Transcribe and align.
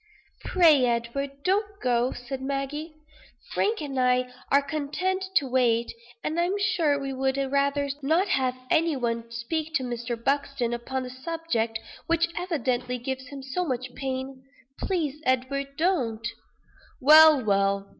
"Pray, 0.43 0.87
Edward, 0.87 1.29
don't 1.43 1.79
go," 1.79 2.11
said 2.11 2.41
Maggie. 2.41 2.95
"Frank 3.53 3.83
and 3.83 3.99
I 3.99 4.33
are 4.51 4.63
content 4.63 5.23
to 5.35 5.45
wait; 5.45 5.91
and 6.23 6.39
I'm 6.39 6.57
sure 6.57 6.97
we 6.97 7.13
would 7.13 7.37
rather 7.37 7.87
not 8.01 8.27
have 8.29 8.55
any 8.71 8.95
one 8.95 9.29
speak 9.29 9.75
to 9.75 9.83
Mr. 9.83 10.17
Buxton, 10.17 10.73
upon 10.73 11.05
a 11.05 11.11
subject 11.11 11.79
which 12.07 12.29
evidently 12.35 12.97
gives 12.97 13.27
him 13.27 13.43
so 13.43 13.63
much 13.63 13.93
pain; 13.93 14.43
please, 14.79 15.21
Edward, 15.23 15.77
don't!" 15.77 16.27
"Well, 16.99 17.45
well. 17.45 17.87